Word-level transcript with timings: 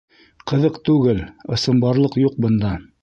Ҡыҙыҡ 0.51 0.79
түгел, 0.89 1.21
ысынбарлыҡ 1.59 2.17
юҡ 2.23 2.41
бында. 2.47 2.73